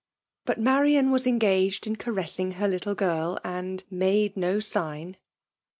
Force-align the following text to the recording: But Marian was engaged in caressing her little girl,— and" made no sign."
But 0.45 0.59
Marian 0.59 1.11
was 1.11 1.27
engaged 1.27 1.85
in 1.85 1.95
caressing 1.95 2.53
her 2.53 2.67
little 2.67 2.95
girl,— 2.95 3.37
and" 3.43 3.83
made 4.07 4.35
no 4.35 4.59
sign." 4.59 5.15